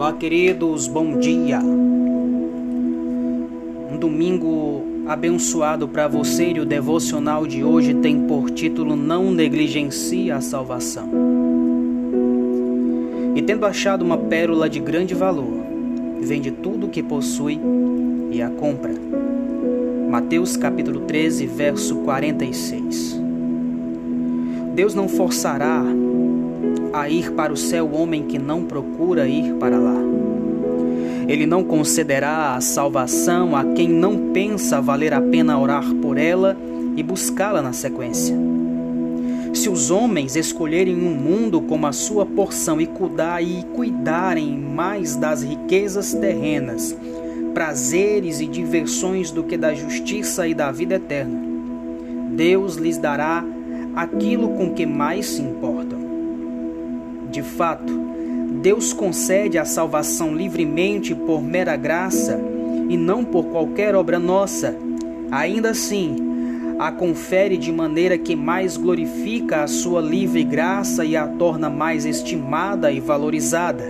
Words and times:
Olá, 0.00 0.14
queridos, 0.14 0.88
bom 0.88 1.18
dia. 1.18 1.60
Um 3.92 3.98
domingo 3.98 4.82
abençoado 5.06 5.86
para 5.86 6.08
você 6.08 6.52
e 6.52 6.58
o 6.58 6.64
devocional 6.64 7.46
de 7.46 7.62
hoje 7.62 7.92
tem 7.92 8.22
por 8.22 8.48
título 8.48 8.96
Não 8.96 9.30
negligencie 9.30 10.30
a 10.30 10.40
salvação. 10.40 11.06
E 13.36 13.42
tendo 13.42 13.66
achado 13.66 14.00
uma 14.00 14.16
pérola 14.16 14.70
de 14.70 14.80
grande 14.80 15.14
valor, 15.14 15.52
vende 16.18 16.50
tudo 16.50 16.86
o 16.86 16.88
que 16.88 17.02
possui 17.02 17.60
e 18.30 18.40
a 18.40 18.48
compra. 18.48 18.94
Mateus 20.08 20.56
capítulo 20.56 21.00
13, 21.00 21.44
verso 21.46 21.96
46. 21.96 23.20
Deus 24.74 24.94
não 24.94 25.06
forçará 25.06 25.84
a 26.92 27.08
ir 27.08 27.32
para 27.32 27.52
o 27.52 27.56
céu 27.56 27.86
o 27.86 27.96
homem 27.96 28.24
que 28.24 28.38
não 28.38 28.64
procura 28.64 29.26
ir 29.26 29.54
para 29.54 29.78
lá. 29.78 29.96
Ele 31.28 31.46
não 31.46 31.62
concederá 31.62 32.56
a 32.56 32.60
salvação 32.60 33.54
a 33.54 33.64
quem 33.64 33.88
não 33.88 34.32
pensa 34.32 34.80
valer 34.80 35.14
a 35.14 35.20
pena 35.20 35.58
orar 35.58 35.94
por 36.02 36.18
ela 36.18 36.56
e 36.96 37.02
buscá-la 37.02 37.62
na 37.62 37.72
sequência. 37.72 38.36
Se 39.52 39.68
os 39.68 39.90
homens 39.90 40.36
escolherem 40.36 40.96
um 40.96 41.14
mundo 41.14 41.60
como 41.60 41.86
a 41.86 41.92
sua 41.92 42.24
porção 42.26 42.80
e 42.80 42.86
cuidar 42.86 43.40
cuidarem 43.74 44.58
mais 44.58 45.16
das 45.16 45.42
riquezas 45.42 46.14
terrenas, 46.14 46.96
prazeres 47.54 48.40
e 48.40 48.46
diversões 48.46 49.30
do 49.30 49.42
que 49.44 49.56
da 49.56 49.74
justiça 49.74 50.46
e 50.48 50.54
da 50.54 50.72
vida 50.72 50.96
eterna, 50.96 51.40
Deus 52.32 52.76
lhes 52.76 52.96
dará 52.96 53.44
aquilo 53.94 54.50
com 54.50 54.72
que 54.72 54.86
mais 54.86 55.26
se 55.26 55.42
importam. 55.42 56.09
De 57.30 57.42
fato, 57.42 57.92
Deus 58.60 58.92
concede 58.92 59.56
a 59.56 59.64
salvação 59.64 60.34
livremente 60.34 61.14
por 61.14 61.40
mera 61.40 61.76
graça 61.76 62.40
e 62.88 62.96
não 62.96 63.24
por 63.24 63.44
qualquer 63.46 63.94
obra 63.94 64.18
nossa. 64.18 64.74
Ainda 65.30 65.70
assim, 65.70 66.16
a 66.76 66.90
confere 66.90 67.56
de 67.56 67.70
maneira 67.70 68.18
que 68.18 68.34
mais 68.34 68.76
glorifica 68.76 69.62
a 69.62 69.68
sua 69.68 70.00
livre 70.00 70.42
graça 70.42 71.04
e 71.04 71.16
a 71.16 71.28
torna 71.28 71.70
mais 71.70 72.04
estimada 72.04 72.90
e 72.90 72.98
valorizada. 72.98 73.84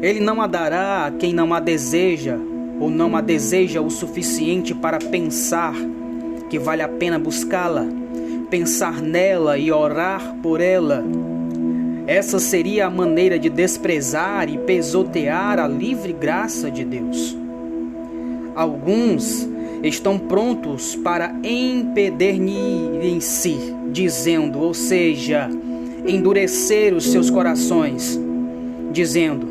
Ele 0.00 0.20
não 0.20 0.40
a 0.40 0.46
dará 0.46 1.06
a 1.06 1.10
quem 1.10 1.32
não 1.32 1.52
a 1.52 1.58
deseja 1.58 2.38
ou 2.78 2.88
não 2.88 3.16
a 3.16 3.20
deseja 3.20 3.80
o 3.80 3.90
suficiente 3.90 4.74
para 4.74 4.98
pensar 4.98 5.74
que 6.48 6.58
vale 6.58 6.82
a 6.82 6.88
pena 6.88 7.18
buscá-la, 7.18 7.86
pensar 8.48 9.00
nela 9.02 9.58
e 9.58 9.72
orar 9.72 10.36
por 10.42 10.60
ela 10.60 11.04
essa 12.06 12.38
seria 12.38 12.86
a 12.86 12.90
maneira 12.90 13.38
de 13.38 13.48
desprezar 13.48 14.46
e 14.48 14.58
pesotear 14.58 15.58
a 15.58 15.66
livre 15.68 16.12
graça 16.12 16.70
de 16.70 16.84
Deus. 16.84 17.34
Alguns 18.54 19.48
estão 19.82 20.18
prontos 20.18 20.94
para 20.96 21.34
empedernirem-se, 21.42 23.56
dizendo, 23.90 24.60
ou 24.60 24.74
seja, 24.74 25.48
endurecer 26.06 26.94
os 26.94 27.10
seus 27.10 27.30
corações, 27.30 28.20
dizendo: 28.90 29.48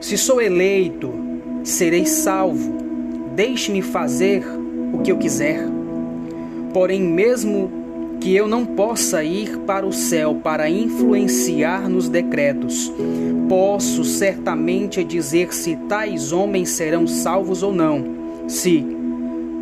Se 0.00 0.16
sou 0.16 0.40
eleito, 0.40 1.12
serei 1.64 2.06
salvo, 2.06 2.76
deixe-me 3.34 3.82
fazer 3.82 4.44
o 4.92 4.98
que 4.98 5.10
eu 5.10 5.16
quiser. 5.16 5.66
Porém, 6.72 7.02
mesmo 7.02 7.85
que 8.20 8.34
eu 8.34 8.48
não 8.48 8.64
possa 8.64 9.22
ir 9.22 9.58
para 9.60 9.86
o 9.86 9.92
céu 9.92 10.40
para 10.42 10.68
influenciar 10.68 11.88
nos 11.88 12.08
decretos. 12.08 12.92
Posso 13.48 14.04
certamente 14.04 15.04
dizer 15.04 15.54
se 15.54 15.76
tais 15.88 16.32
homens 16.32 16.70
serão 16.70 17.06
salvos 17.06 17.62
ou 17.62 17.72
não, 17.72 18.04
se, 18.48 18.84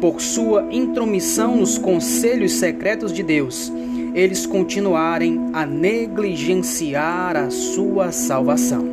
por 0.00 0.20
sua 0.20 0.66
intromissão 0.70 1.56
nos 1.56 1.78
conselhos 1.78 2.52
secretos 2.52 3.12
de 3.12 3.22
Deus, 3.22 3.72
eles 4.14 4.46
continuarem 4.46 5.40
a 5.52 5.66
negligenciar 5.66 7.36
a 7.36 7.50
sua 7.50 8.12
salvação. 8.12 8.84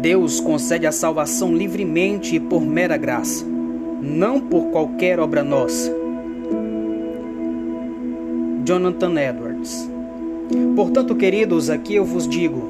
Deus 0.00 0.40
concede 0.40 0.86
a 0.86 0.92
salvação 0.92 1.54
livremente 1.54 2.36
e 2.36 2.40
por 2.40 2.62
mera 2.62 2.96
graça, 2.96 3.44
não 4.00 4.40
por 4.40 4.66
qualquer 4.66 5.20
obra 5.20 5.42
nossa 5.42 6.07
Jonathan 8.68 9.18
Edwards. 9.18 9.90
Portanto, 10.76 11.14
queridos, 11.14 11.70
aqui 11.70 11.94
eu 11.94 12.04
vos 12.04 12.28
digo: 12.28 12.68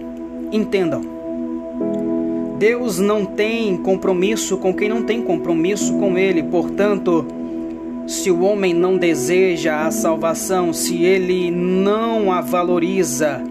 entendam. 0.52 1.02
Deus 2.56 3.00
não 3.00 3.24
tem 3.24 3.76
compromisso 3.76 4.58
com 4.58 4.72
quem 4.72 4.88
não 4.88 5.02
tem 5.02 5.20
compromisso 5.20 5.98
com 5.98 6.16
Ele. 6.16 6.44
Portanto, 6.44 7.26
se 8.06 8.30
o 8.30 8.42
homem 8.42 8.72
não 8.72 8.96
deseja 8.96 9.86
a 9.86 9.90
salvação, 9.90 10.72
se 10.72 11.02
ele 11.02 11.50
não 11.50 12.32
a 12.32 12.40
valoriza, 12.40 13.42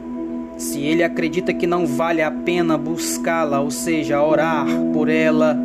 se 0.58 0.80
ele 0.80 1.04
acredita 1.04 1.54
que 1.54 1.68
não 1.68 1.86
vale 1.86 2.22
a 2.22 2.32
pena 2.32 2.78
buscá-la, 2.78 3.60
ou 3.60 3.70
seja, 3.70 4.24
orar 4.24 4.66
por 4.94 5.10
ela. 5.10 5.58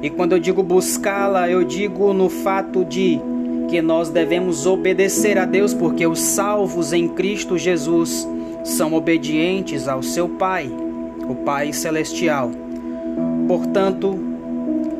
E 0.00 0.08
quando 0.10 0.32
eu 0.32 0.38
digo 0.38 0.62
buscá-la, 0.62 1.50
eu 1.50 1.64
digo 1.64 2.12
no 2.12 2.28
fato 2.28 2.84
de 2.84 3.20
que 3.68 3.80
nós 3.82 4.10
devemos 4.10 4.66
obedecer 4.66 5.38
a 5.38 5.44
Deus, 5.44 5.74
porque 5.74 6.06
os 6.06 6.20
salvos 6.20 6.92
em 6.92 7.08
Cristo 7.08 7.58
Jesus 7.58 8.28
são 8.64 8.94
obedientes 8.94 9.88
ao 9.88 10.02
seu 10.02 10.28
Pai, 10.28 10.70
o 11.28 11.34
Pai 11.34 11.72
Celestial. 11.72 12.50
Portanto, 13.46 14.18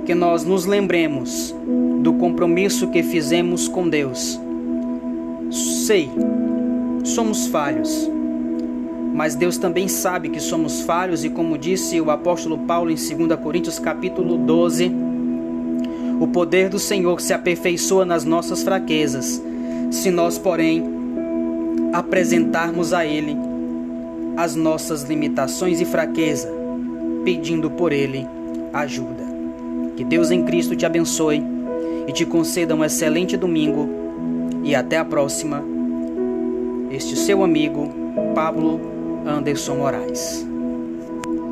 que 0.05 0.15
nós 0.15 0.45
nos 0.45 0.67
lembremos 0.67 1.55
do 2.01 2.13
compromisso 2.15 2.89
que 2.89 3.03
fizemos 3.03 3.67
com 3.67 3.89
Deus. 3.89 4.39
Sei, 5.51 6.11
somos 7.05 7.47
falhos, 7.47 8.11
mas 9.15 9.35
Deus 9.35 9.57
também 9.57 9.89
sabe 9.89 10.29
que 10.29 10.41
somos 10.41 10.83
falhos 10.83 11.25
e 11.25 11.31
como 11.31 11.57
disse 11.57 12.01
o 12.01 12.11
apóstolo 12.11 12.59
Paulo 12.59 12.91
em 12.91 12.97
2 12.97 13.41
Coríntios 13.41 13.79
capítulo 13.79 14.37
12, 14.37 14.93
o 16.21 16.27
poder 16.29 16.69
do 16.69 16.79
Senhor 16.79 17.21
se 17.21 17.33
aperfeiçoa 17.33 18.05
nas 18.05 18.25
nossas 18.25 18.63
fraquezas, 18.63 19.43
se 19.91 20.11
nós, 20.11 20.39
porém, 20.39 20.85
apresentarmos 21.93 22.93
a 22.93 23.05
Ele 23.05 23.37
as 24.37 24.55
nossas 24.55 25.03
limitações 25.03 25.81
e 25.81 25.85
fraqueza, 25.85 26.53
pedindo 27.25 27.71
por 27.71 27.93
Ele 27.93 28.27
ajuda. 28.73 29.25
Que 29.97 30.05
Deus 30.05 30.31
em 30.31 30.45
Cristo 30.45 30.75
te 30.75 30.85
abençoe 30.85 31.43
e 32.07 32.13
te 32.13 32.27
conceda 32.27 32.75
um 32.75 32.85
excelente 32.85 33.37
domingo 33.37 33.89
e 34.65 34.75
até 34.75 34.99
a 34.99 35.05
próxima. 35.05 35.63
Este 36.91 37.17
seu 37.17 37.45
amigo 37.45 37.93
Pablo 38.35 38.81
Anderson 39.27 39.77
Moraes. 39.77 40.54